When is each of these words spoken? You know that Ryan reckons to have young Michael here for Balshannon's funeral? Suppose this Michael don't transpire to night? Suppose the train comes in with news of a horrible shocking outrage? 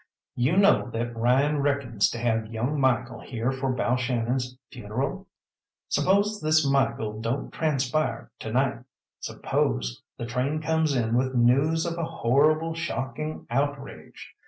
You 0.33 0.57
know 0.57 0.89
that 0.93 1.15
Ryan 1.15 1.59
reckons 1.61 2.09
to 2.09 2.17
have 2.17 2.51
young 2.51 2.79
Michael 2.81 3.19
here 3.19 3.51
for 3.51 3.71
Balshannon's 3.71 4.57
funeral? 4.71 5.27
Suppose 5.89 6.41
this 6.41 6.67
Michael 6.67 7.21
don't 7.21 7.51
transpire 7.51 8.31
to 8.39 8.51
night? 8.51 8.79
Suppose 9.19 10.01
the 10.17 10.25
train 10.25 10.59
comes 10.59 10.95
in 10.95 11.13
with 11.13 11.35
news 11.35 11.85
of 11.85 11.99
a 11.99 12.03
horrible 12.05 12.73
shocking 12.73 13.45
outrage? 13.51 14.33